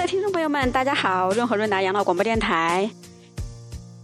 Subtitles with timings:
[0.00, 1.28] 的听众朋友们，大家好！
[1.32, 2.88] 润和润达养老广播电台，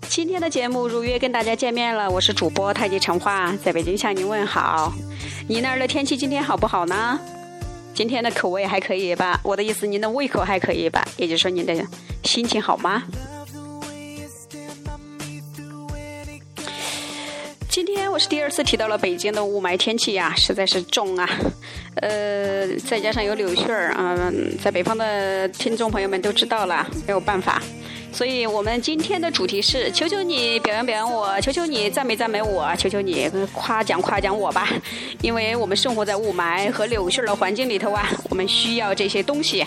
[0.02, 2.10] 今天的节目如约跟大家见面了。
[2.10, 4.92] 我是主播太极陈化，在北京向您问好。
[5.48, 7.18] 您那儿的天气今天好不好呢？
[7.94, 9.40] 今天的口味还可以吧？
[9.42, 11.02] 我的意思，您的胃口还可以吧？
[11.16, 11.74] 也就是说，您的
[12.24, 13.02] 心情好吗？
[17.76, 21.28] 今天我是第二次提到了北京的雾霾天气呀，实在是重啊。
[21.96, 24.32] 呃，再加上有柳絮儿啊，
[24.64, 27.62] 在北方的听众朋友们都知道了，没有办法。
[28.10, 34.70] 所以我们今天的主题是：求求你表扬表扬我，求求你赞美赞美我，求求你夸奖夸奖我吧。
[35.20, 39.62] 因为我们生活在雾霾和柳絮的环境里头啊，我们需要这些东西。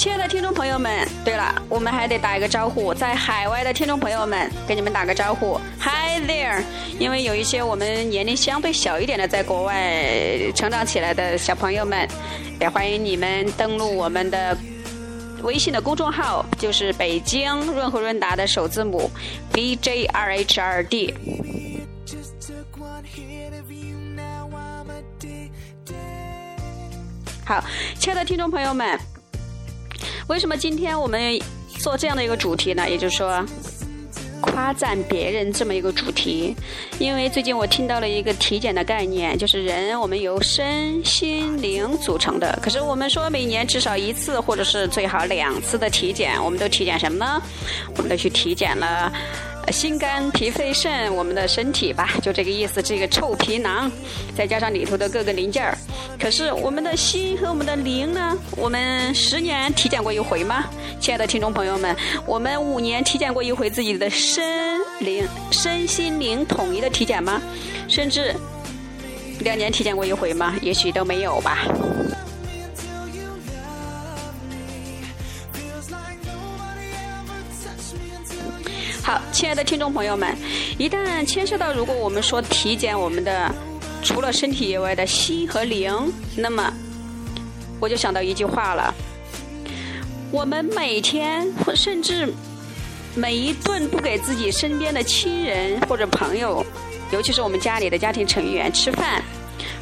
[0.00, 6.62] 亲爱的听众朋友们，对了，我们还得打一个招呼，在海外的听众朋友们，给你们打个招呼，Hi there！
[6.98, 12.08] 因为有一些我们年龄相对小一点的，在国外成长起来的小朋友们，
[12.58, 14.56] 也欢迎你们登录我们的
[15.42, 19.10] 微信的公众号，就是北京润和润达的首字母
[19.52, 21.14] B J R H R D。
[27.44, 27.62] 好，
[27.98, 28.98] 亲爱的听众朋友们。
[30.30, 31.36] 为什么今天我们
[31.80, 32.88] 做这样的一个主题呢？
[32.88, 33.44] 也就是说，
[34.40, 36.54] 夸赞别人这么一个主题。
[37.00, 42.56] 因为最近我听到了一个体检的概念，就是人我们由身心灵组成的。
[42.62, 47.42] 可是我们说每年至少一次，或者是最好两次的体检，我们都体检什么呢？
[47.96, 49.12] 我们都去体检了。
[49.68, 52.82] 心肝脾肺肾，我们的身体吧，就这个意思。
[52.82, 53.90] 这个臭皮囊，
[54.36, 55.76] 再加上里头的各个零件儿。
[56.18, 58.36] 可是我们的心和我们的灵呢？
[58.56, 60.64] 我们十年体检过一回吗？
[60.98, 61.94] 亲爱的听众朋友们，
[62.26, 67.40] 我们五年体检过一回自己的身灵、身心灵统一的体检吗？
[67.86, 68.34] 甚至
[69.40, 70.56] 两年体检过一回吗？
[70.62, 71.64] 也许都没有吧。
[79.10, 80.32] 好，亲爱的听众朋友们，
[80.78, 83.52] 一旦牵涉到如果我们说体检我们的
[84.04, 85.92] 除了身体以外的心和灵，
[86.36, 86.72] 那么
[87.80, 88.94] 我就想到一句话了：
[90.30, 92.32] 我们每天或甚至
[93.16, 96.64] 每一顿不给自己身边的亲人或者朋友，
[97.10, 99.20] 尤其是我们家里的家庭成员吃饭，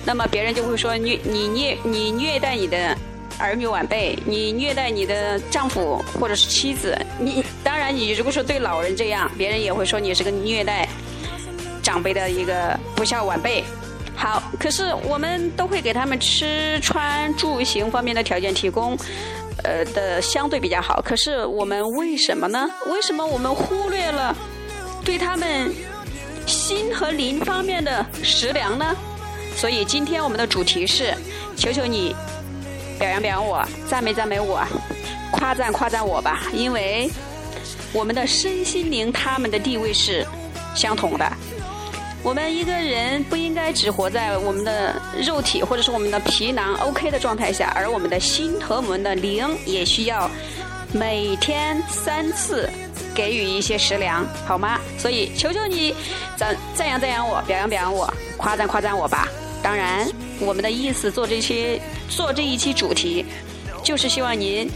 [0.07, 2.97] 那么别人就会说你你虐你虐待你的。
[3.41, 7.41] 儿女晚辈，你虐待你的丈夫或者是妻子，你
[7.89, 10.87] 然你如果说对老人这样，别人也会说你是个虐待
[11.83, 13.65] 长辈的一个不孝晚辈。
[14.15, 18.95] 好，可是我们都会给他们吃穿住行方面的条件提供，
[19.65, 21.01] 呃的相对比较好。
[21.01, 22.69] 可是我们为什么呢？
[22.89, 24.37] 为什么我们忽略了
[25.03, 25.75] 对他们
[26.45, 28.95] 心和灵方面的食粮呢？
[29.57, 31.15] 所以今天我们的主题是：
[31.57, 32.15] 求求你。
[32.99, 34.63] 表扬表扬我，赞美赞美我，
[35.31, 37.09] 夸赞夸赞我吧，因为
[37.93, 40.27] 我们的身心灵他们的地位是
[40.75, 41.33] 相同的。
[42.23, 50.29] 我们一个人不应该只活在我们的肉体或者是我们的皮囊 OK 的状态下，而我们的心和我们的灵也需要
[50.93, 52.69] 每天三次
[53.15, 54.81] 给予一些食粮，好吗？
[54.99, 55.95] 所以求求你
[56.37, 59.29] 赞赞扬赞扬我，表扬表扬我，夸赞夸赞我吧。
[59.63, 60.07] 当然，
[60.41, 63.25] 我们的意思做这些做这一期主题，
[63.83, 64.69] 就是希望您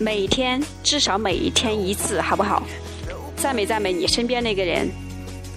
[0.00, 2.62] 每天至少每一天一次，好不好？
[3.36, 4.88] 赞美赞美你身边那个人，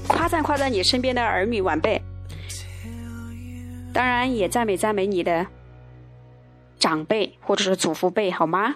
[0.08, 2.02] 夸赞夸赞你身边的儿女晚辈，
[3.94, 5.46] 当然也赞美赞美你的
[6.78, 8.75] 长辈或者是祖父辈，好吗？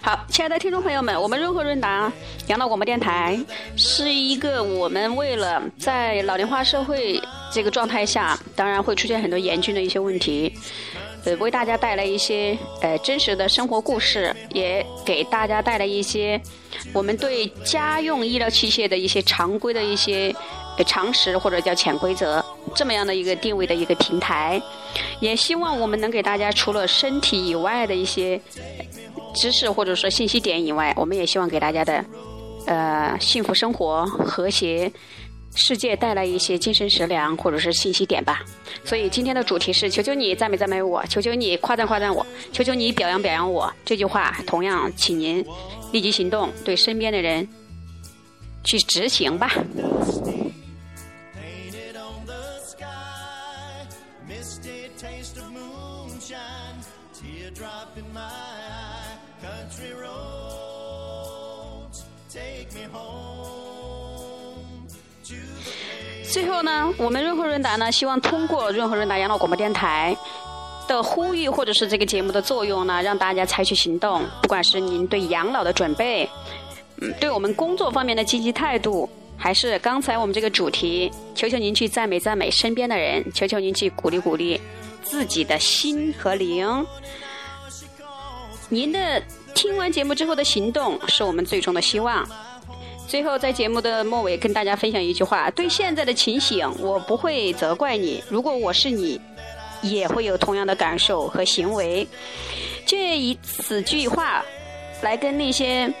[0.00, 2.12] 好，亲爱的听众朋友们，我们润和润达
[2.48, 3.38] 养老广播电台
[3.76, 7.20] 是一个我们为了在老龄化社会
[7.52, 10.52] 这个状态下，当然会出现很多严峻的一些问题，
[11.24, 16.40] 呃，为大家带来一些呃真实的生活故事，也给大家带来一些
[16.92, 20.34] 我们对家用医疗器械的一些常规的一些。
[20.86, 22.42] 常识或者叫潜规则，
[22.74, 24.60] 这么样的一个定位的一个平台，
[25.20, 28.40] 也希望我们能给大家除了身体以外的一些
[29.34, 32.04] 知识或者说信息点以外，我们也希望给大家的
[32.66, 34.90] 呃幸福生活、和谐
[35.54, 38.42] 世界带来一些精神食粮或者是信息点吧。
[38.84, 43.72] 所以今天的主题是：求求你赞美赞美我，求求你夸赞夸赞我，求求你表扬表扬我。
[43.84, 45.44] 这句话同样，请您
[45.92, 47.46] 立即行动，对身边的人
[48.64, 49.52] 去执行吧。
[66.32, 70.16] 最后呢，我们润和润达呢，希望通过润和润达养老广播电台
[70.88, 74.24] 的呼吁，或者是这个节目的作用呢，让大家采取行动。
[74.40, 76.26] 不管是您对养老的准备，
[77.02, 79.06] 嗯，对我们工作方面的积极态度，
[79.36, 84.58] 还是刚才我们这个主题，求求您去赞美赞美身边的人，求求您去鼓励鼓励
[85.02, 86.86] 自己的心和灵。
[88.72, 89.22] 您的
[89.54, 92.26] 听完节目之后的行动，是我们最终的希望。
[93.06, 98.24] 最后，在节目的末尾，跟大家分享一句话：对现在的情形，我不会责怪你。
[98.30, 99.20] 如果我是你，
[99.82, 102.08] 也会有同样的感受和行为。
[102.86, 104.42] 借以此句话，
[105.02, 105.92] 来跟那些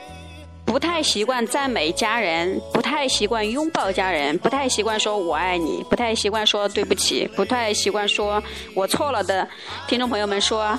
[0.64, 8.42] 不太习惯赞美家人、不太习惯拥抱家人、不太习惯说我爱你、不太习惯说对不起、不太习惯说
[8.74, 9.46] 我错了的
[9.86, 10.78] 听众朋友们说，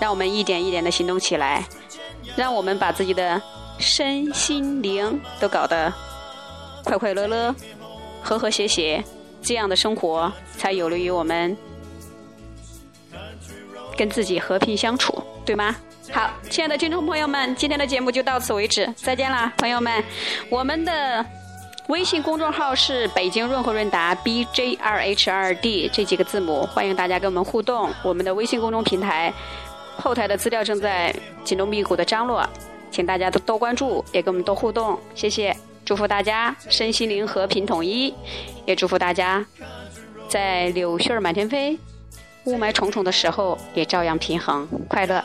[0.00, 1.64] 让我们一点一点的行动起来，
[2.36, 3.40] 让我们把自己的。
[3.76, 5.92] 身心灵都搞得
[6.84, 7.52] 快快乐乐、
[8.22, 9.02] 和和谐谐，
[9.42, 11.54] 这样的生活才有利于我们
[13.96, 15.74] 跟自己和平相处，对吗？
[16.12, 20.02] 好，亲爱的听众朋友们，今天的节目就到此为止，再见啦，朋友们！
[20.48, 21.26] 我们的
[21.88, 27.90] 微信公众号是北京润和润达 B J R H R D 这几个字母，欢迎大家跟我们互动。
[28.04, 29.34] 我们的微信公众平台
[29.96, 31.14] 后台的资料正在
[31.44, 32.46] 紧锣密鼓的张罗。
[32.90, 35.52] 请大家都多关注，也跟我们多互动，谢谢！
[35.84, 38.14] 祝福大家身心灵和平统一，
[38.64, 39.44] 也祝福大家
[40.28, 41.76] 在柳絮满天飞、
[42.44, 45.24] 雾霾重重的时候也照样平衡快乐。